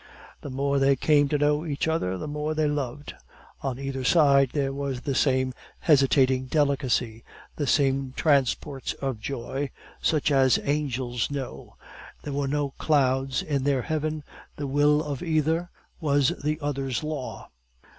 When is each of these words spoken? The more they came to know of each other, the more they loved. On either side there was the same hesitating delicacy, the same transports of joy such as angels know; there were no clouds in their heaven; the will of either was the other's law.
The 0.41 0.49
more 0.49 0.79
they 0.79 0.95
came 0.95 1.29
to 1.29 1.37
know 1.37 1.63
of 1.63 1.69
each 1.69 1.87
other, 1.87 2.17
the 2.17 2.27
more 2.27 2.55
they 2.55 2.67
loved. 2.67 3.13
On 3.61 3.77
either 3.77 4.03
side 4.03 4.49
there 4.51 4.73
was 4.73 5.01
the 5.01 5.13
same 5.13 5.53
hesitating 5.77 6.45
delicacy, 6.47 7.23
the 7.55 7.67
same 7.67 8.11
transports 8.15 8.93
of 8.93 9.19
joy 9.19 9.69
such 10.01 10.31
as 10.31 10.57
angels 10.63 11.29
know; 11.29 11.75
there 12.23 12.33
were 12.33 12.47
no 12.47 12.71
clouds 12.79 13.43
in 13.43 13.63
their 13.63 13.83
heaven; 13.83 14.23
the 14.55 14.65
will 14.65 15.03
of 15.03 15.21
either 15.21 15.69
was 15.99 16.29
the 16.29 16.57
other's 16.61 17.03
law. 17.03 17.51